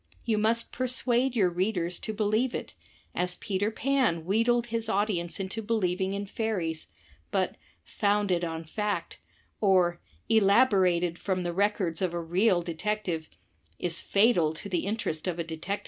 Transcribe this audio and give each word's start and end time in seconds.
You 0.25 0.39
must 0.39 0.71
persuade 0.71 1.35
your 1.35 1.51
readers 1.51 1.99
to 1.99 2.11
believe 2.11 2.55
it, 2.55 2.73
as 3.13 3.35
Peter 3.35 3.69
Pan 3.69 4.25
wheedled 4.25 4.65
his 4.65 4.89
audience 4.89 5.39
into 5.39 5.61
believing 5.61 6.13
in 6.13 6.25
fairies; 6.25 6.87
but 7.29 7.55
"Founded 7.83 8.43
on 8.43 8.63
Fact" 8.63 9.19
or 9.59 10.01
"Elaborated 10.27 11.19
from 11.19 11.43
the 11.43 11.53
Records 11.53 12.01
of 12.01 12.15
a 12.15 12.19
Real 12.19 12.63
Detect 12.63 13.07
ive," 13.09 13.29
is 13.77 14.01
fatal 14.01 14.55
to 14.55 14.67
the 14.69 14.87
interest 14.87 15.27
of 15.27 15.37
a 15.37 15.43
Detective 15.43 15.65
Story. 15.65 15.79